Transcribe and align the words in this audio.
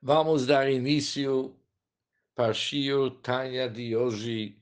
Vamos 0.00 0.46
dar 0.46 0.70
início 0.70 1.58
para 2.32 2.54
Shio 2.54 3.10
Tanya 3.10 3.68
de 3.68 3.96
hoje, 3.96 4.56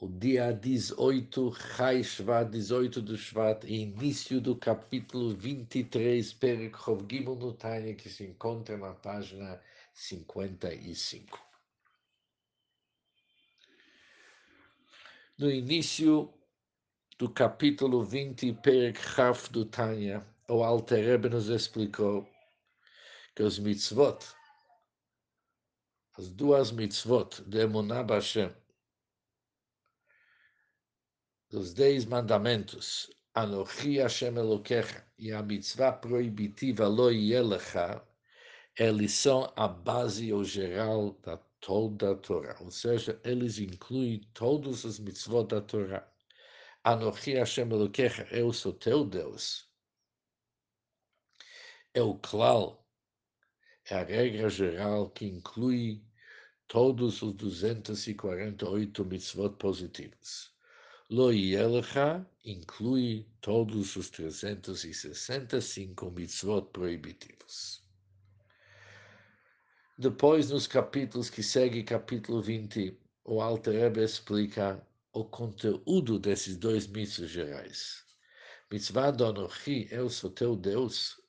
o 0.00 0.06
dia 0.06 0.52
18, 0.52 1.52
Chai 1.52 2.04
Shvat, 2.04 2.48
18 2.48 3.02
do 3.02 3.16
Shvat, 3.16 3.64
início 3.64 4.40
do 4.40 4.54
capítulo 4.54 5.34
23, 5.34 6.32
Perek 6.34 6.76
Chov 6.78 7.04
Gimel 7.10 7.34
no 7.34 7.52
Tanya, 7.54 7.92
que 7.92 8.08
se 8.08 8.24
encontra 8.24 8.76
na 8.76 8.94
página 8.94 9.60
55. 9.92 11.40
No 15.36 15.50
início 15.50 16.32
do 17.18 17.28
capítulo 17.28 18.04
20, 18.04 18.52
Perek 18.62 19.00
Chaf 19.00 19.50
do 19.50 19.64
Tanya, 19.64 20.24
o 20.48 20.62
Alter 20.62 21.04
Rebbe 21.04 21.28
nos 21.28 21.48
explicou 21.48 22.35
que 23.36 23.42
os 23.42 23.58
mitzvot, 23.58 24.34
as 26.16 26.30
duas 26.30 26.72
mitzvot 26.72 27.42
de 27.46 27.58
Emunah 27.58 28.02
Bashem, 28.02 28.50
dos 31.50 31.74
dez 31.74 32.06
mandamentos, 32.06 33.10
Anochi 33.34 33.98
Hashem 33.98 34.38
Elokecha, 34.38 35.06
e 35.18 35.32
a 35.32 35.42
mitzvah 35.42 35.92
proibitiva 35.92 36.88
Lo 36.88 37.10
Yelecha, 37.10 38.02
eles 38.74 39.12
são 39.12 39.52
a 39.54 39.68
base 39.68 40.32
ou 40.32 40.42
geral 40.42 41.12
da 41.22 41.36
toda 41.60 42.12
a 42.12 42.16
Torá, 42.16 42.56
ou 42.60 42.70
seja, 42.70 43.20
eles 43.22 43.58
incluem 43.58 44.20
todos 44.32 44.84
os 44.84 44.98
mitzvot 44.98 45.44
da 45.48 45.60
Torá. 45.60 46.10
Anochi 46.82 47.34
Hashem 47.34 47.70
Elokecha, 47.70 48.26
eu 48.30 48.50
sou 48.50 48.72
teu 48.72 49.04
Deus. 49.04 49.70
É 51.92 52.00
o 52.00 52.14
clal 52.14 52.85
é 53.88 53.94
a 53.94 54.02
regra 54.02 54.48
geral 54.48 55.10
que 55.10 55.26
inclui 55.26 56.02
todos 56.66 57.22
os 57.22 57.32
248 57.34 59.04
mitzvot 59.04 59.56
positivos. 59.56 60.52
Lo 61.08 61.30
Yelecha 61.30 62.26
inclui 62.44 63.28
todos 63.40 63.94
os 63.94 64.10
365 64.10 66.10
mitzvot 66.10 66.62
proibitivos. 66.72 67.80
Depois, 69.96 70.50
nos 70.50 70.66
capítulos 70.66 71.30
que 71.30 71.44
seguem, 71.44 71.84
capítulo 71.84 72.42
20, 72.42 72.98
o 73.24 73.40
Alter 73.40 73.72
Rebbe 73.72 74.02
explica 74.02 74.84
o 75.12 75.24
conteúdo 75.24 76.18
desses 76.18 76.56
dois 76.56 76.88
mitzvot 76.88 77.28
gerais. 77.28 78.04
Mitzvah 78.70 79.12
do 79.12 79.26
Anochi, 79.26 79.86
eu 79.92 80.10
sou 80.10 80.28
teu 80.28 80.56
Deus, 80.56 81.24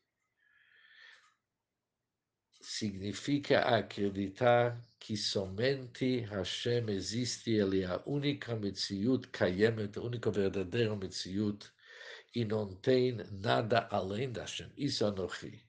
significa 2.67 3.61
acreditar 3.61 4.77
que 4.99 5.15
somente 5.15 6.19
Hashem 6.19 6.89
existe, 6.89 7.51
ele 7.51 7.83
é 7.83 7.85
a 7.85 8.03
única 8.05 8.57
Metziut 8.57 9.25
Kayemet, 9.29 9.97
a 9.97 10.01
única 10.01 10.29
verdadeira 10.29 10.93
Metziut, 10.93 11.71
e 12.35 12.43
não 12.43 12.75
tem 12.75 13.13
nada 13.31 13.87
além 13.89 14.29
da 14.33 14.41
Hashem. 14.41 14.69
Isso 14.75 15.05
é 15.05 15.07
Anochi. 15.07 15.65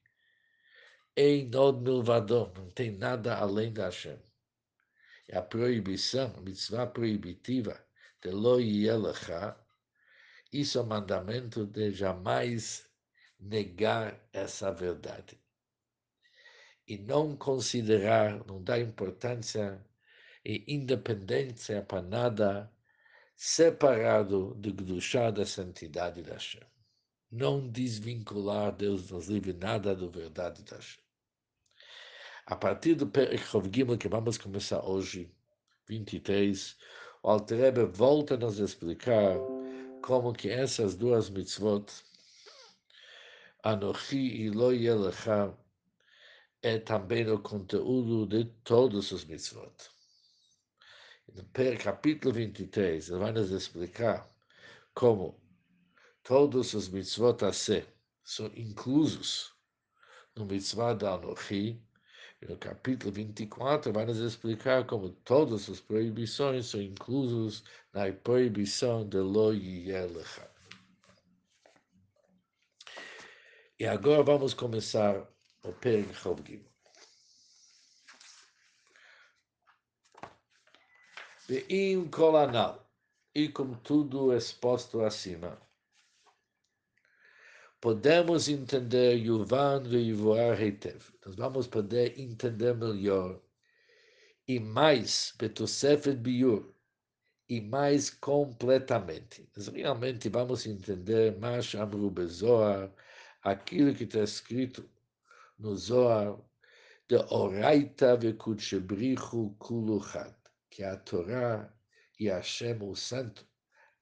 Ei 1.15 1.49
Nod 1.49 1.81
Milvador, 1.83 2.53
não 2.57 2.69
tem 2.71 2.91
nada 2.91 3.37
além 3.37 3.73
da 3.73 3.85
Hashem. 3.85 4.19
E 5.29 5.37
a 5.37 5.43
proibição, 5.43 6.35
a 6.37 6.41
mitzvah 6.41 6.89
proibitiva 6.89 7.81
de 8.21 8.31
Lo 8.31 8.59
Yelecha, 8.59 9.57
isso 10.53 10.79
é 10.79 10.83
o 10.83 10.87
mandamento 10.87 11.65
de 11.65 11.93
jamais 11.93 12.91
negar 13.39 14.21
essa 14.33 14.73
verdade 14.73 15.39
e 16.89 16.97
não 16.97 17.37
considerar, 17.37 18.43
não 18.47 18.63
dar 18.63 18.81
importância 18.81 19.85
e 20.43 20.65
independência 20.67 21.83
para 21.83 22.01
nada 22.01 22.73
separado 23.37 24.55
do 24.55 24.73
Gdushá 24.73 25.31
da 25.31 25.45
santidade 25.45 26.23
da 26.23 26.33
Hashem. 26.33 26.63
Não 27.31 27.69
desvincular 27.69 28.75
Deus 28.75 29.11
nos 29.11 29.29
livre 29.29 29.53
nada 29.53 29.95
da 29.95 30.07
verdade 30.07 30.63
da 30.63 30.77
Hashem. 30.77 31.03
A 32.47 32.57
partir 32.57 32.95
do 32.95 33.07
Perek 33.07 33.45
Gimel, 33.71 33.99
que 33.99 34.09
vamos 34.09 34.39
começar 34.39 34.83
hoje, 34.83 35.31
23, 35.87 36.75
o 37.23 37.29
Alter 37.29 37.59
Rebbe 37.59 37.85
volta 37.85 38.35
a 38.35 38.39
nos 38.39 38.59
explicar 38.59 39.37
como 40.03 40.33
que 40.33 40.49
essas 40.49 40.97
duas 40.97 41.29
mitzvot, 41.29 41.93
Anochi 43.63 44.17
e 44.17 44.49
Lo 44.49 44.73
Yelecha, 44.73 45.55
é 46.63 46.79
também 46.79 47.29
o 47.31 47.39
conteúdo 47.39 48.27
de 48.27 48.45
todos 48.65 49.13
os 49.13 49.25
mitzvot. 49.25 49.73
No 51.35 51.45
capítulo 51.79 52.35
23, 52.35 53.09
ele 53.09 53.19
vai 53.19 53.33
nos 53.33 53.51
explicar 53.51 54.29
como 54.95 55.41
todos 56.23 56.75
os 56.75 56.89
mitzvot 56.89 57.45
a 57.45 57.53
ser 57.53 57.87
são 58.25 58.47
inclusos 58.55 59.55
no 60.37 60.45
mitzvah 60.45 60.95
da 60.95 61.15
Anochi, 61.15 61.83
e 62.41 62.47
no 62.47 62.57
capítulo 62.57 63.13
24 63.13 63.93
vai 63.93 64.05
nos 64.05 64.19
explicar 64.19 64.87
como 64.87 65.11
todas 65.11 65.69
as 65.69 65.81
proibições 65.81 66.67
são 66.67 66.81
inclusos 66.81 67.65
na 67.93 68.13
proibição 68.13 69.09
de 69.09 69.19
Lo 69.19 69.53
Yelecha. 69.53 70.49
E 73.79 73.87
agora 73.87 74.23
vamos 74.23 74.55
começar 74.55 75.27
Chov 76.15 76.43
Gimel. 76.45 76.69
Ve'im 81.49 82.11
kol 82.11 82.37
anal, 82.37 82.87
e 83.35 83.49
com 83.49 83.73
tudo 83.75 84.35
exposto 84.35 85.01
acima, 85.03 85.59
podemos 87.81 88.49
entender 88.49 89.15
Yuvan 89.15 89.83
ve'Yivoar 89.85 90.61
Heitev. 90.61 91.03
Nós 91.25 91.37
vamos 91.37 91.67
poder 91.67 92.19
entender 92.21 92.75
melhor 92.75 93.41
e 94.47 94.61
mais 94.61 95.35
Betosefet 95.39 96.17
Biur, 96.17 96.75
e 97.49 97.61
mais 97.61 98.11
completamente. 98.11 99.49
Nós 99.57 99.69
realmente 99.69 100.29
vamos 100.29 100.67
entender 100.67 101.39
mais 101.39 101.75
Amru 101.75 102.11
Bezoar, 102.11 102.93
aquilo 103.43 103.95
que 103.95 104.05
está 104.05 104.21
escrito 104.21 104.89
no 105.59 105.77
Zohar, 105.77 106.39
de 107.09 107.17
Oraita 107.31 108.17
vekutchebrichu 108.17 109.57
kuluchat, 109.59 110.37
que 110.71 110.85
a 110.85 110.97
Torá 110.97 111.73
e 112.19 112.29
Hashem, 112.29 112.83
o 112.83 112.95
Santo, 112.95 113.47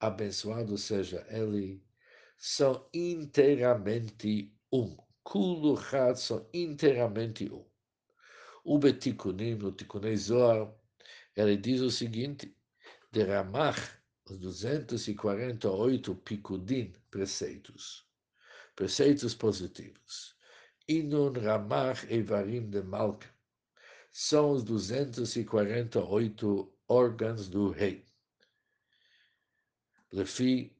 abençoado 0.00 0.76
seja 0.76 1.26
Ele, 1.30 1.82
são 2.36 2.88
inteiramente 2.92 4.52
um. 4.72 4.96
Kuluchat 5.22 6.20
são 6.20 6.48
inteiramente 6.52 7.50
um. 7.50 7.64
O 8.64 8.78
Betikunim, 8.78 9.54
no 9.54 9.72
Tikunei 9.72 10.16
Zohar, 10.16 10.72
ele 11.36 11.56
diz 11.56 11.80
o 11.80 11.90
seguinte, 11.90 12.56
de 13.12 13.22
Ramach, 13.22 13.78
os 14.28 14.38
248 14.38 16.14
picudim 16.16 16.92
preceitos, 17.10 18.04
preceitos 18.74 19.34
positivos. 19.34 20.35
Inun 20.88 21.34
Ramach 21.34 22.04
Evarim 22.10 22.70
de 22.70 22.82
Malka. 22.82 23.28
São 24.12 24.52
os 24.52 24.62
248 24.62 26.72
órgãos 26.88 27.48
do 27.48 27.70
rei. 27.70 28.06
Lefi, 30.12 30.72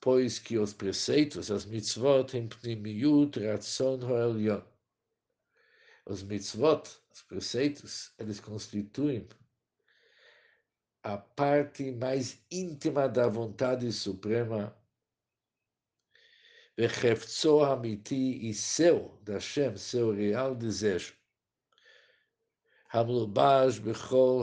pois 0.00 0.38
que 0.38 0.56
os 0.56 0.72
preceitos, 0.72 1.50
as 1.50 1.66
mitzvot, 1.66 2.36
em 2.36 2.48
pnimiut 2.48 3.40
ratzon 3.40 4.06
ha'elyon. 4.06 4.62
Os 6.06 6.22
mitzvot, 6.22 6.88
os 7.10 7.22
preceitos, 7.22 8.14
eles 8.16 8.38
constituem 8.38 9.28
a 11.02 11.18
parte 11.18 11.90
mais 11.90 12.40
íntima 12.50 13.08
da 13.08 13.28
vontade 13.28 13.92
suprema 13.92 14.74
Rehefzo 16.78 17.64
Hamiti 17.64 18.48
e 18.48 18.52
seu, 18.52 19.18
da 19.22 19.40
Shem, 19.40 19.76
seu 19.78 20.12
real 20.12 20.54
desejo. 20.54 21.14
Hamlubash 22.92 23.78
Bechol 23.78 24.42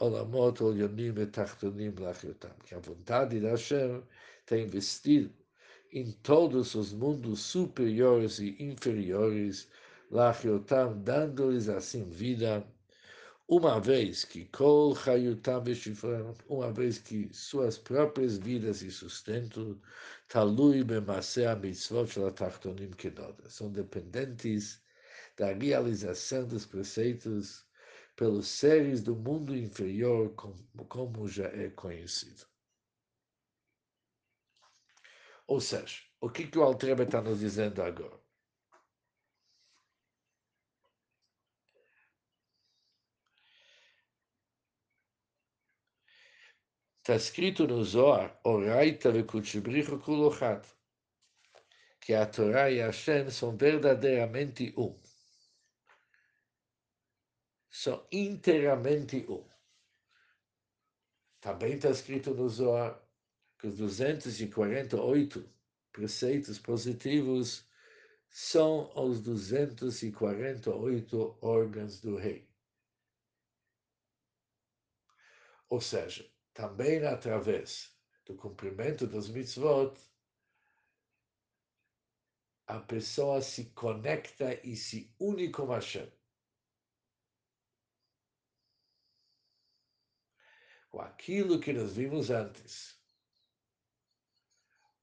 Olamot 0.00 0.62
Olyonim 0.62 1.18
e 1.18 1.26
Tachtonim 1.26 1.94
Lachiotam. 1.98 2.54
Que 2.64 2.74
a 2.74 2.78
vontade 2.78 3.40
da 3.40 3.56
Shem 3.56 4.02
tem 4.46 4.64
tá 4.64 4.72
vestido 4.72 5.30
em 5.92 6.12
todos 6.12 6.74
os 6.74 6.92
mundos 6.92 7.40
superiores 7.40 8.38
e 8.38 8.56
inferiores, 8.58 9.68
Lachiotam, 10.10 10.98
dando-lhes 11.02 11.68
assim 11.68 12.08
vida 12.08 12.66
uma 13.48 13.80
vez 13.80 14.24
que 14.24 14.44
Kol 14.46 14.94
uma 16.48 16.72
vez 16.72 16.98
que 16.98 17.32
suas 17.32 17.78
próprias 17.78 18.38
vidas 18.38 18.82
e 18.82 18.90
sustento, 18.90 19.80
Talui 20.28 20.82
Bemasea 20.82 21.54
Mitzvot 21.54 22.32
Tachtonim 22.34 22.90
Kenoda, 22.90 23.48
são 23.48 23.70
dependentes 23.70 24.82
da 25.36 25.52
realização 25.52 26.46
dos 26.46 26.66
preceitos 26.66 27.64
pelos 28.16 28.48
seres 28.48 29.02
do 29.02 29.14
mundo 29.14 29.54
inferior, 29.56 30.34
como, 30.34 30.56
como 30.88 31.28
já 31.28 31.46
é 31.48 31.70
conhecido. 31.70 32.46
Ou 35.46 35.60
seja, 35.60 36.00
o 36.20 36.28
que, 36.30 36.46
que 36.46 36.58
o 36.58 36.62
Altreba 36.62 37.04
está 37.04 37.20
nos 37.22 37.40
dizendo 37.40 37.82
agora? 37.82 38.25
Está 47.06 47.14
escrito 47.14 47.68
no 47.68 47.84
Zohar, 47.84 48.36
que 52.00 52.12
a 52.12 52.26
Torá 52.26 52.68
e 52.68 52.82
a 52.82 52.86
Hashem 52.86 53.30
são 53.30 53.56
verdadeiramente 53.56 54.74
um. 54.76 55.00
São 57.70 58.04
inteiramente 58.10 59.24
um. 59.28 59.48
Também 61.40 61.74
está 61.74 61.90
escrito 61.90 62.34
no 62.34 62.48
Zohar 62.48 63.00
que 63.60 63.68
os 63.68 63.76
248 63.76 65.48
preceitos 65.92 66.58
positivos 66.58 67.64
são 68.28 68.92
os 68.96 69.20
248 69.20 71.38
órgãos 71.40 72.00
do 72.00 72.16
rei. 72.16 72.50
Ou 75.68 75.80
seja, 75.80 76.28
também 76.56 77.04
através 77.04 77.94
do 78.24 78.34
cumprimento 78.34 79.06
dos 79.06 79.28
mitzvot, 79.28 79.94
a 82.66 82.80
pessoa 82.80 83.42
se 83.42 83.66
conecta 83.72 84.58
e 84.66 84.74
se 84.74 85.14
une 85.20 85.50
com 85.52 85.66
Hashem. 85.66 86.10
Com 90.88 91.02
aquilo 91.02 91.60
que 91.60 91.74
nós 91.74 91.94
vimos 91.94 92.30
antes, 92.30 92.98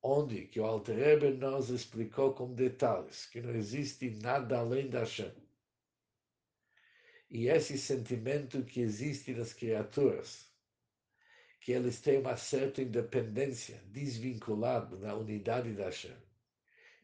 onde 0.01 0.47
que 0.47 0.59
o 0.59 0.65
Alter 0.65 0.97
Rebbe 0.97 1.37
nos 1.37 1.69
explicou 1.69 2.33
com 2.33 2.55
detalhes 2.55 3.27
que 3.27 3.39
não 3.39 3.51
existe 3.51 4.09
nada 4.09 4.57
além 4.57 4.89
da 4.89 5.01
Hashem. 5.01 5.31
E 7.29 7.47
esse 7.47 7.77
sentimento 7.77 8.65
que 8.65 8.81
existe 8.81 9.35
nas 9.35 9.53
criaturas, 9.53 10.52
que 11.63 11.71
eles 11.71 12.01
têm 12.01 12.19
uma 12.19 12.35
certa 12.35 12.81
independência, 12.81 13.81
desvinculado 13.85 14.97
da 14.97 15.15
unidade 15.15 15.71
da 15.71 15.85
Hashem. 15.85 16.17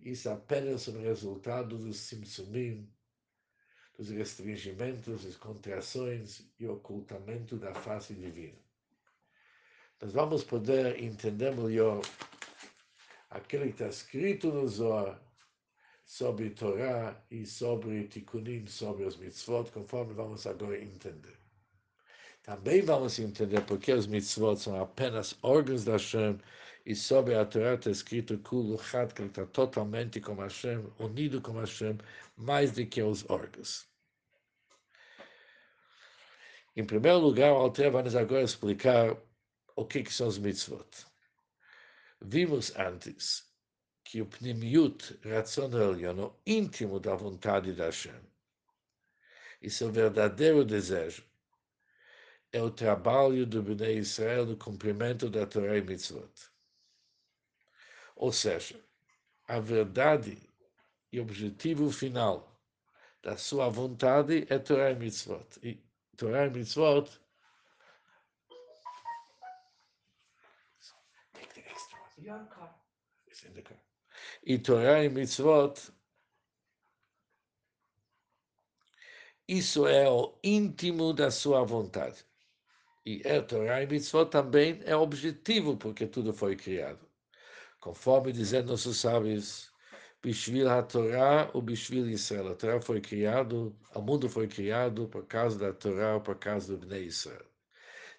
Isso 0.01 0.27
é 0.27 0.33
apenas 0.33 0.85
um 0.89 1.01
resultado 1.01 1.77
dos 1.77 1.95
simsumim, 1.95 2.91
dos 3.97 4.09
restringimentos, 4.09 5.23
das 5.23 5.37
contrações 5.37 6.45
e 6.59 6.67
ocultamento 6.67 7.55
da 7.55 7.73
face 7.73 8.13
divina. 8.13 8.59
Nós 10.01 10.11
vamos 10.11 10.43
poder 10.43 11.01
entender 11.01 11.55
melhor 11.55 12.01
aquilo 13.29 13.63
que 13.63 13.71
está 13.71 13.87
escrito 13.87 14.51
no 14.51 14.67
Zohar 14.67 15.21
sobre 16.05 16.49
Torá 16.49 17.25
e 17.31 17.45
sobre 17.45 18.09
Tikkunim, 18.09 18.67
sobre 18.67 19.05
os 19.05 19.15
mitzvot, 19.15 19.71
conforme 19.71 20.13
vamos 20.13 20.45
agora 20.45 20.77
entender. 20.77 21.39
Também 22.49 22.81
vamos 22.81 23.19
entender 23.19 23.61
porque 23.67 23.93
os 23.93 24.07
mitzvot 24.07 24.57
são 24.57 24.81
apenas 24.81 25.37
órgãos 25.43 25.83
da 25.83 25.91
Hashem 25.91 26.39
e 26.83 26.95
sobre 26.95 27.35
a 27.35 27.45
Torá 27.45 27.75
está 27.75 27.91
escrito 27.91 28.39
Kulu 28.39 28.81
Chad, 28.81 29.13
que 29.13 29.21
está 29.21 29.45
totalmente 29.45 30.19
com 30.19 30.33
Hashem, 30.33 30.83
unido 30.97 31.39
com 31.43 31.59
Hashem, 31.59 31.99
mais 32.35 32.71
do 32.71 32.83
que 32.87 33.03
os 33.03 33.23
órgãos. 33.29 33.87
Em 36.75 36.83
primeiro 36.83 37.19
lugar, 37.19 37.51
o 37.53 37.57
Alter 37.57 37.91
vai 37.91 38.01
nos 38.01 38.15
agora 38.15 38.41
explicar 38.41 39.15
o 39.75 39.85
que, 39.85 40.01
que 40.01 40.11
são 40.11 40.27
os 40.27 40.39
mitzvot. 40.39 41.05
Vimos 42.19 42.75
antes 42.75 43.43
que 44.03 44.23
o 44.23 44.25
pnimiut, 44.25 45.19
ração 45.23 45.69
o 45.69 46.33
íntimo 46.47 46.99
da 46.99 47.13
vontade 47.13 47.73
da 47.73 47.85
Hashem, 47.85 48.19
e 49.61 49.69
seu 49.69 49.91
verdadeiro 49.91 50.65
desejo, 50.65 51.28
é 52.51 52.61
o 52.61 52.71
trabalho 52.71 53.45
do 53.45 53.61
Bnei 53.61 53.97
Israel 53.97 54.45
no 54.45 54.57
cumprimento 54.57 55.29
da 55.29 55.45
Torá 55.45 55.77
e 55.77 55.81
Mitzvot. 55.81 56.31
Ou 58.15 58.31
seja, 58.31 58.83
a 59.47 59.59
verdade 59.59 60.49
e 61.11 61.19
objetivo 61.19 61.91
final 61.91 62.59
da 63.21 63.37
sua 63.37 63.69
vontade 63.69 64.45
é 64.49 64.57
Torá 64.59 64.91
e 64.91 64.95
Mitzvot. 64.95 65.59
E 65.63 65.83
Torá 66.17 66.45
e 66.47 66.49
Mitzvot 66.49 67.19
E 74.43 74.57
Torá 74.59 75.03
e 75.03 75.09
Mitzvot 75.09 75.93
isso 79.49 79.87
é 79.87 80.07
o 80.07 80.37
íntimo 80.43 81.11
da 81.11 81.31
sua 81.31 81.63
vontade. 81.63 82.28
E 83.09 83.27
a 83.27 83.41
Torá 83.41 83.81
e 83.81 83.87
Mitzvot 83.87 84.29
também 84.29 84.81
é 84.85 84.95
objetivo, 84.95 85.75
porque 85.75 86.05
tudo 86.05 86.31
foi 86.31 86.55
criado. 86.55 86.99
Conforme 87.79 88.31
dizem 88.31 88.61
nossos 88.61 88.99
sábios, 88.99 89.71
Bishvil 90.21 90.69
HaTorah 90.69 91.49
o 91.55 91.59
Bishvil 91.59 92.07
Israel. 92.07 92.49
A 92.49 92.53
Torá 92.53 92.79
foi 92.79 93.01
criado, 93.01 93.75
o 93.95 94.01
mundo 94.03 94.29
foi 94.29 94.47
criado 94.47 95.07
por 95.07 95.25
causa 95.25 95.57
da 95.57 95.73
Torá, 95.73 96.19
por 96.19 96.35
causa 96.35 96.77
do 96.77 96.85
Bnei 96.85 97.05
Israel. 97.05 97.47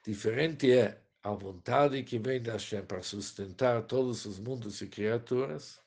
Diferente 0.04 0.72
é 0.72 1.00
a 1.22 1.30
vontade 1.30 2.02
que 2.02 2.18
vem 2.18 2.42
da 2.42 2.54
Hashem 2.54 2.82
para 2.82 3.00
sustentar 3.00 3.82
todos 3.82 4.24
os 4.24 4.40
mundos 4.40 4.80
e 4.80 4.88
criaturas, 4.88 5.78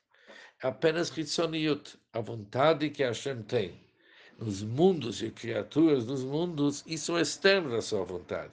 é 0.62 0.68
apenas 0.68 1.14
Hitzoniut, 1.14 1.98
a 2.14 2.22
vontade 2.22 2.88
que 2.88 3.02
Hashem 3.02 3.42
tem 3.42 3.84
nos 4.38 4.62
mundos 4.62 5.22
e 5.22 5.30
criaturas 5.30 6.06
dos 6.06 6.24
mundos, 6.24 6.82
isso 6.86 7.16
é 7.18 7.20
externo 7.20 7.70
da 7.70 7.82
sua 7.82 8.02
vontade 8.04 8.52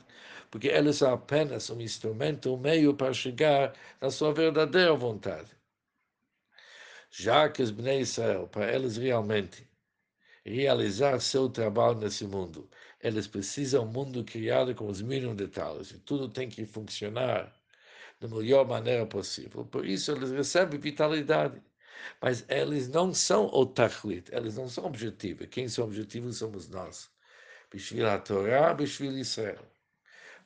porque 0.52 0.68
eles 0.68 0.98
são 0.98 1.14
apenas 1.14 1.70
um 1.70 1.82
instrumento, 1.82 2.54
um 2.54 2.58
meio 2.58 2.94
para 2.94 3.14
chegar 3.14 3.74
na 4.02 4.12
sua 4.12 4.34
verdadeira 4.34 4.94
vontade. 4.94 5.50
Já 7.10 7.50
que 7.50 7.64
os 7.64 7.72
Bnei 7.72 8.02
Israel, 8.02 8.48
para 8.48 8.74
eles 8.74 8.98
realmente 8.98 9.68
realizar 10.46 11.20
seu 11.22 11.50
trabalho 11.50 12.00
nesse 12.00 12.26
mundo, 12.26 12.70
eles 13.02 13.28
precisam 13.28 13.86
um 13.86 13.88
mundo 13.88 14.24
criado 14.24 14.76
com 14.76 14.88
os 14.88 15.02
mínimos 15.02 15.38
detalhes, 15.38 15.92
e 15.92 16.00
tudo 16.00 16.30
tem 16.30 16.50
que 16.50 16.66
funcionar 16.66 17.54
da 18.20 18.28
melhor 18.28 18.68
maneira 18.68 19.06
possível. 19.06 19.66
Por 19.66 19.86
isso, 19.86 20.12
eles 20.12 20.32
recebem 20.32 20.80
vitalidade. 20.80 21.62
Mas 22.22 22.46
eles 22.50 22.88
não 22.88 23.14
são 23.14 23.46
o 23.48 23.66
tachlit, 23.66 24.30
eles 24.34 24.58
não 24.58 24.68
são 24.68 24.86
objetivos. 24.86 25.48
Quem 25.48 25.68
são 25.68 25.86
objetivos 25.86 26.38
somos 26.38 26.68
nós. 26.68 27.10
Bishvil 27.72 28.08
a 28.08 28.18
Torá, 28.20 28.74
Bishvil 28.74 29.18
Israel. 29.18 29.66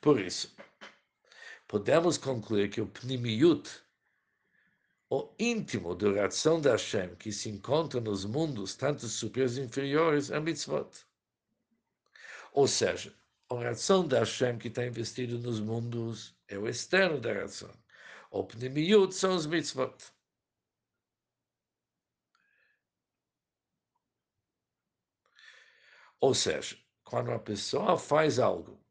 Por 0.06 0.22
isso, 0.22 0.56
podemos 1.68 2.16
concluir 2.16 2.70
que 2.70 2.80
o 2.80 2.86
pnimiut, 2.86 3.68
o 5.10 5.34
íntimo 5.40 5.96
da 5.96 6.08
oração 6.10 6.62
da 6.62 6.74
Hashem, 6.74 7.16
que 7.16 7.32
se 7.32 7.50
encontra 7.50 8.00
nos 8.00 8.24
mundos, 8.24 8.76
tanto 8.76 9.08
superiores 9.08 9.58
e 9.58 9.62
inferiores, 9.62 10.30
é 10.30 10.40
mitzvot. 10.40 10.92
Ou 12.54 12.68
seja, 12.68 13.12
a 13.50 13.56
oração 13.56 14.08
da 14.08 14.20
Hashem 14.20 14.60
que 14.60 14.68
está 14.68 14.86
investido 14.86 15.40
nos 15.40 15.60
mundos 15.60 16.38
é 16.48 16.56
o 16.56 16.70
externo 16.70 17.20
da 17.20 17.30
oração. 17.30 17.74
O 18.30 18.44
pnimiut 18.44 19.12
são 19.12 19.36
os 19.36 19.48
mitzvot. 19.48 19.96
Ou 26.20 26.36
seja, 26.36 26.78
quando 27.04 27.32
a 27.32 27.40
pessoa 27.40 27.98
faz 27.98 28.38
algo 28.38 28.85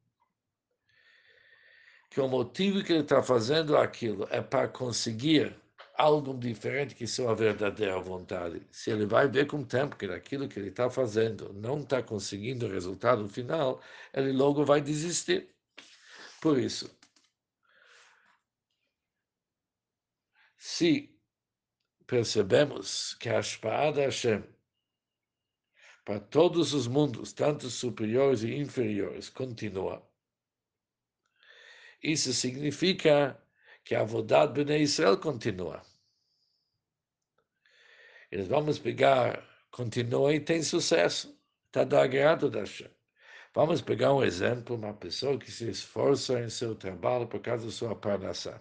que 2.14 2.20
o 2.20 2.28
motivo 2.28 2.84
que 2.84 2.92
ele 2.92 3.02
está 3.02 3.20
fazendo 3.20 3.76
aquilo 3.76 4.24
é 4.30 4.40
para 4.40 4.68
conseguir 4.68 5.52
algo 5.96 6.32
diferente 6.32 6.94
que 6.94 7.08
sua 7.08 7.34
verdadeira 7.34 7.98
vontade. 7.98 8.64
Se 8.70 8.92
ele 8.92 9.04
vai 9.04 9.26
ver 9.26 9.48
com 9.48 9.58
o 9.58 9.66
tempo 9.66 9.96
que 9.96 10.06
aquilo 10.06 10.48
que 10.48 10.60
ele 10.60 10.68
está 10.68 10.88
fazendo 10.88 11.52
não 11.52 11.80
está 11.80 12.00
conseguindo 12.04 12.66
o 12.66 12.70
resultado 12.70 13.28
final, 13.28 13.82
ele 14.12 14.32
logo 14.32 14.64
vai 14.64 14.80
desistir. 14.80 15.52
Por 16.40 16.56
isso, 16.56 16.88
se 20.56 21.18
percebemos 22.06 23.14
que 23.14 23.28
a 23.28 23.40
espada 23.40 24.02
Hashem 24.02 24.44
para 26.04 26.20
todos 26.20 26.74
os 26.74 26.86
mundos, 26.86 27.32
tanto 27.32 27.68
superiores 27.68 28.44
e 28.44 28.54
inferiores, 28.54 29.28
continua. 29.28 30.13
Isso 32.04 32.34
significa 32.34 33.34
que 33.82 33.94
a 33.94 34.02
Avodat 34.02 34.52
Bnei 34.52 34.82
Israel 34.82 35.16
continua. 35.16 35.80
Eles 38.30 38.46
vamos 38.46 38.78
pegar, 38.78 39.42
continua 39.70 40.34
e 40.34 40.38
tem 40.38 40.62
sucesso. 40.62 41.34
Está 41.64 41.82
do 41.82 41.96
agrado 41.96 42.50
da 42.50 42.60
Hashem. 42.60 42.90
Vamos 43.54 43.80
pegar 43.80 44.12
um 44.12 44.22
exemplo, 44.22 44.76
uma 44.76 44.92
pessoa 44.92 45.38
que 45.38 45.50
se 45.50 45.70
esforça 45.70 46.38
em 46.40 46.50
seu 46.50 46.74
trabalho 46.74 47.26
por 47.26 47.40
causa 47.40 47.64
da 47.64 47.72
sua 47.72 47.96
parnassá. 47.96 48.60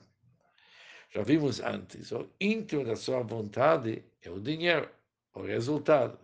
Já 1.09 1.21
vimos 1.21 1.59
antes, 1.59 2.13
o 2.13 2.29
íntimo 2.39 2.85
da 2.85 2.95
sua 2.95 3.23
vontade 3.23 4.05
é 4.21 4.29
o 4.29 4.39
dinheiro, 4.39 4.89
o 5.33 5.41
resultado. 5.41 6.17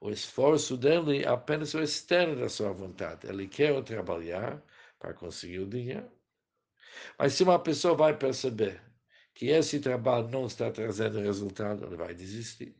O 0.00 0.10
esforço 0.10 0.76
dele 0.76 1.22
é 1.22 1.28
apenas 1.28 1.74
o 1.74 1.80
externo 1.80 2.34
da 2.40 2.48
sua 2.48 2.72
vontade. 2.72 3.28
Ele 3.28 3.46
quer 3.46 3.80
trabalhar 3.84 4.60
para 4.98 5.14
conseguir 5.14 5.60
o 5.60 5.66
dinheiro. 5.66 6.13
Mas 7.18 7.34
se 7.34 7.42
uma 7.42 7.58
pessoa 7.58 7.94
vai 7.94 8.16
perceber 8.16 8.80
que 9.34 9.46
esse 9.46 9.80
trabalho 9.80 10.28
não 10.28 10.46
está 10.46 10.70
trazendo 10.70 11.20
resultado, 11.20 11.84
ele 11.84 11.96
vai 11.96 12.14
desistir. 12.14 12.76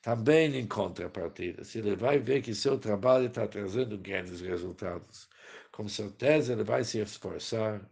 Também 0.00 0.54
em 0.56 0.66
contrapartida, 0.66 1.64
se 1.64 1.78
ele 1.78 1.96
vai 1.96 2.18
ver 2.18 2.40
que 2.42 2.54
seu 2.54 2.78
trabalho 2.78 3.26
está 3.26 3.46
trazendo 3.48 3.98
grandes 3.98 4.40
resultados, 4.40 5.28
com 5.72 5.88
certeza 5.88 6.52
ele 6.52 6.62
vai 6.64 6.84
se 6.84 6.98
esforçar, 6.98 7.88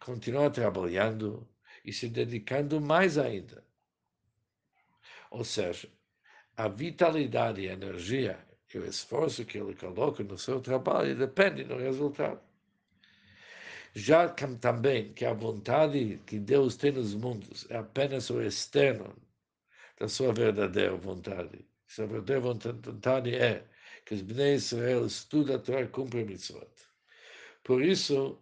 continuar 0.00 0.50
trabalhando 0.50 1.48
e 1.84 1.92
se 1.92 2.08
dedicando 2.08 2.80
mais 2.80 3.16
ainda. 3.16 3.64
Ou 5.30 5.44
seja, 5.44 5.88
a 6.56 6.68
vitalidade 6.68 7.68
a 7.68 7.72
energia 7.72 8.38
e 8.74 8.78
o 8.78 8.84
esforço 8.84 9.44
que 9.44 9.58
ele 9.58 9.74
coloca 9.74 10.22
no 10.24 10.36
seu 10.36 10.60
trabalho 10.60 11.16
depende 11.16 11.64
do 11.64 11.76
resultado. 11.76 12.45
Já 13.98 14.28
também 14.28 15.10
que 15.14 15.24
a 15.24 15.32
vontade 15.32 16.20
que 16.26 16.38
Deus 16.38 16.76
tem 16.76 16.92
nos 16.92 17.14
mundos 17.14 17.66
é 17.70 17.78
apenas 17.78 18.28
o 18.28 18.42
externo 18.42 19.16
da 19.98 20.06
sua 20.06 20.34
verdadeira 20.34 20.94
vontade. 20.94 21.66
Sua 21.86 22.06
verdadeira 22.06 22.42
vontade 22.42 23.34
é 23.34 23.66
que 24.04 24.12
os 24.12 24.20
Bnei 24.20 24.56
Israel 24.56 25.06
estudam 25.06 25.56
a 25.56 25.58
Torá 25.58 25.80
e 25.80 25.88
cumprem 25.88 26.24
a 26.24 26.26
mitzvot. 26.26 26.70
Por 27.64 27.82
isso, 27.82 28.38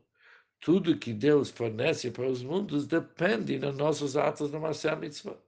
tudo 0.58 0.98
que 0.98 1.12
Deus 1.12 1.50
fornece 1.50 2.10
para 2.10 2.26
os 2.26 2.42
mundos 2.42 2.88
depende 2.88 3.56
dos 3.56 3.76
nossos 3.76 4.16
atos 4.16 4.50
no 4.50 4.58
Masé 4.58 4.96
Mitzvot. 4.96 5.40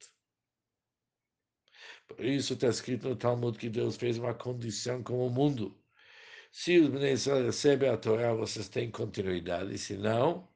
Por 2.07 2.25
isso 2.25 2.53
está 2.53 2.69
escrito 2.69 3.09
no 3.09 3.17
Talmud 3.17 3.59
que 3.59 3.69
Deus 3.69 3.97
fez 3.97 4.19
uma 4.19 4.35
condição 4.35 5.03
com 5.03 5.27
o 5.27 5.29
mundo. 5.29 5.77
Se 6.59 6.79
os 6.79 6.89
Bnei 6.89 7.13
Israel 7.13 7.45
recebem 7.45 7.91
a 7.91 7.99
Torá, 7.99 8.33
vocês 8.33 8.67
têm 8.67 8.91
continuidade, 8.91 9.77
se 9.77 9.95
não, 9.95 10.49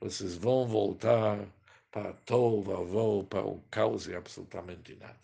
vocês 0.00 0.36
vão 0.36 0.66
voltar 0.66 1.46
para 1.90 2.14
tova, 2.14 2.82
vou 2.82 3.24
para 3.24 3.44
o 3.44 3.60
caos 3.70 4.08
e 4.08 4.14
absolutamente 4.14 4.94
nada. 4.94 5.20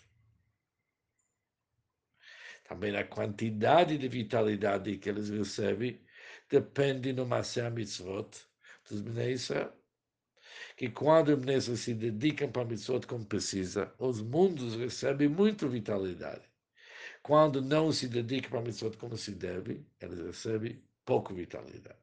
Também 2.64 2.94
a 2.94 3.02
quantidade 3.02 3.96
de 3.96 4.08
vitalidade 4.08 4.98
que 4.98 5.08
eles 5.08 5.30
recebem 5.30 5.98
depende 6.50 7.14
no 7.14 7.24
Masé 7.24 7.70
Mitzvot 7.70 8.46
dos 8.90 9.00
Bnei 9.00 9.32
Israel. 9.32 9.72
Que 10.76 10.90
quando 10.90 11.30
os 11.30 11.38
Bnei 11.38 11.62
se 11.62 11.94
dedicam 11.94 12.52
para 12.52 12.60
a 12.60 12.66
Mitzvot 12.66 13.06
como 13.06 13.24
precisa, 13.24 13.90
os 13.98 14.20
mundos 14.20 14.76
recebem 14.76 15.28
muita 15.28 15.66
vitalidade. 15.66 16.49
Quando 17.22 17.60
não 17.60 17.92
se 17.92 18.08
dedicam 18.08 18.50
para 18.50 18.60
a 18.60 18.62
Mitzvot 18.62 18.96
como 18.96 19.16
se 19.16 19.32
deve, 19.32 19.84
eles 20.00 20.18
recebem 20.20 20.82
pouca 21.04 21.34
vitalidade. 21.34 21.98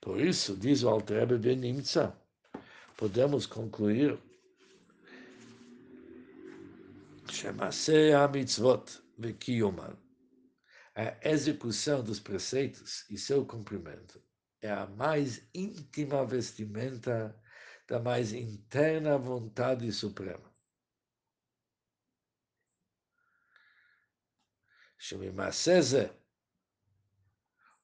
Por 0.00 0.20
isso, 0.20 0.56
diz 0.56 0.82
o 0.82 0.88
Altrebe 0.88 1.38
Benimtza, 1.38 2.16
podemos 2.96 3.46
concluir. 3.46 4.18
Shemase 7.30 8.12
HaMitzvot 8.12 9.02
Vekiyuman 9.18 9.96
a 10.94 11.16
execução 11.22 12.02
dos 12.02 12.20
preceitos 12.20 13.08
e 13.08 13.16
seu 13.16 13.44
cumprimento 13.46 14.22
é 14.60 14.70
a 14.70 14.86
mais 14.86 15.42
íntima 15.54 16.26
vestimenta 16.26 17.34
da 17.90 17.98
mais 17.98 18.32
interna 18.32 19.18
vontade 19.18 19.92
suprema. 19.92 20.48
Shemimaceze, 24.96 26.12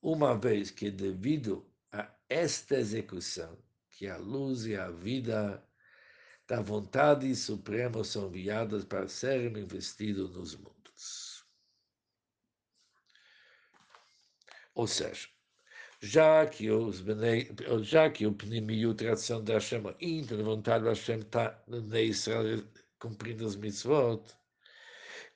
uma 0.01 0.39
vez 0.39 0.71
que 0.71 0.93
devido 0.93 1.69
a 1.91 2.09
esta 2.29 2.77
execução, 2.77 3.61
que 3.91 4.07
a 4.07 4.17
luz 4.17 4.65
e 4.65 4.77
a 4.77 4.93
vida 4.93 5.69
da 6.47 6.61
vontade 6.61 7.35
suprema 7.35 8.05
são 8.05 8.29
enviadas 8.29 8.85
para 8.85 9.09
serem 9.09 9.61
investidos 9.61 10.31
nos 10.31 10.55
mundos. 10.55 11.45
Ou 14.73 14.87
seja, 14.87 15.29
já 16.01 16.47
que, 16.47 16.71
os 16.71 17.03
já 17.83 18.11
que 18.11 18.27
o 18.27 18.33
Pnimiu, 18.33 18.95
tradução 18.95 19.43
da 19.43 19.55
Hashem, 19.55 19.83
íntima 20.01 20.43
vontade 20.43 20.85
da 20.85 20.91
Hashem 20.91 21.21
está 21.21 21.63
no 21.67 21.97
Israel 21.99 22.65
cumprindo 22.99 23.47
as 23.47 23.57
mitzvot, 23.57 24.23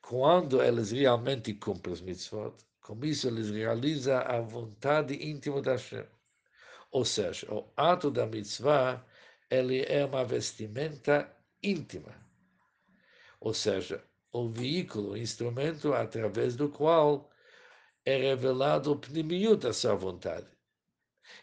quando 0.02 0.62
eles 0.62 0.90
realmente 0.90 1.54
cumprem 1.54 1.94
as 1.94 2.00
mitzvot, 2.00 2.54
com 2.80 3.04
isso 3.04 3.28
eles 3.28 3.50
realizam 3.50 4.18
a 4.18 4.40
vontade 4.40 5.14
íntima 5.14 5.62
da 5.62 5.72
Hashem. 5.72 6.04
Ou 6.90 7.04
seja, 7.04 7.46
o 7.52 7.70
ato 7.76 8.10
da 8.10 8.26
mitzvah 8.26 9.04
ele 9.50 9.84
é 9.86 10.04
uma 10.04 10.24
vestimenta 10.24 11.30
íntima. 11.62 12.14
Ou 13.40 13.54
seja, 13.54 14.02
o 14.32 14.48
veículo, 14.48 15.12
o 15.12 15.16
instrumento 15.16 15.92
através 15.92 16.56
do 16.56 16.68
qual 16.68 17.30
é 18.04 18.16
revelado 18.16 18.92
o 18.92 18.96
pnimiut 18.98 19.62
da 19.62 19.72
sua 19.72 19.94
vontade. 19.94 20.48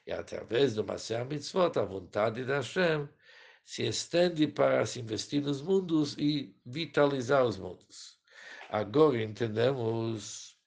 E 0.05 0.11
através 0.11 0.75
do 0.75 0.83
Maser 0.83 1.25
Mitzvot, 1.25 1.77
a 1.77 1.85
vontade 1.85 2.43
da 2.45 2.57
Hashem 2.57 3.07
se 3.65 3.83
estende 3.85 4.47
para 4.47 4.85
se 4.85 4.99
investir 5.01 5.41
nos 5.41 5.61
mundos 5.61 6.15
e 6.17 6.55
vitalizar 6.65 7.45
os 7.45 7.57
mundos. 7.57 8.17
Agora 8.69 9.21
entendemos 9.21 10.57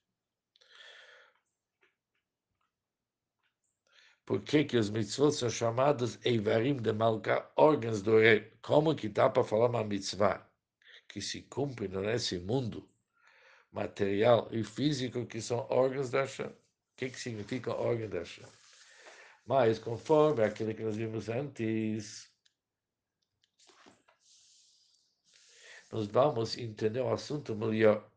por 4.25 4.41
que, 4.43 4.63
que 4.63 4.77
os 4.77 4.89
mitzvot 4.89 5.31
são 5.31 5.49
chamados 5.49 6.19
Eivarim 6.23 6.77
de 6.77 6.93
Malka, 6.93 7.51
órgãos 7.55 8.01
do 8.01 8.19
rei. 8.19 8.51
Como 8.61 8.95
que 8.95 9.09
dá 9.09 9.29
para 9.29 9.43
falar 9.43 9.69
uma 9.69 9.83
mitzvah 9.83 10.47
que 11.07 11.21
se 11.21 11.41
cumpre 11.43 11.87
nesse 11.87 12.39
mundo 12.39 12.90
material 13.71 14.47
e 14.51 14.63
físico 14.63 15.25
que 15.25 15.41
são 15.41 15.65
órgãos 15.69 16.09
da 16.09 16.21
Hashem? 16.21 16.47
O 16.47 16.55
que, 16.97 17.09
que 17.09 17.19
significa 17.19 17.73
órgão 17.73 18.09
da 18.09 18.19
Hashem? 18.19 18.45
Mas, 19.45 19.79
conforme 19.79 20.43
aquilo 20.43 20.73
que 20.73 20.83
nós 20.83 20.95
vimos 20.95 21.29
antes, 21.29 22.29
nós 25.91 26.07
vamos 26.07 26.57
entender 26.57 27.01
o 27.01 27.11
assunto 27.11 27.55
melhor. 27.55 28.09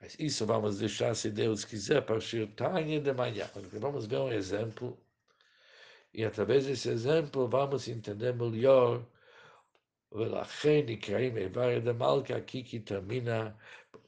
Mas 0.00 0.16
isso 0.18 0.46
vamos 0.46 0.78
deixar, 0.78 1.14
se 1.14 1.30
Deus 1.30 1.64
quiser, 1.64 2.02
para 2.02 2.20
Shirtanya 2.20 3.00
de 3.00 3.12
manhã. 3.12 3.50
Vamos 3.80 4.06
ver 4.06 4.16
um 4.16 4.32
exemplo. 4.32 4.98
E 6.12 6.24
através 6.24 6.66
desse 6.66 6.88
exemplo 6.88 7.48
vamos 7.48 7.86
entender 7.86 8.34
melhor 8.34 9.06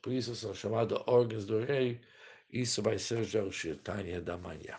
por 0.03 0.13
isso 0.13 0.35
são 0.35 0.55
chamados 0.55 1.01
órgãos 1.07 1.47
do 1.47 1.61
rei, 1.61 2.01
isso 2.51 2.83
vai 2.83 2.99
ser 2.99 3.25
já 3.25 3.43
o 3.43 3.53
Shirtanya 3.53 4.21
da 4.21 4.37
manhã. 4.37 4.79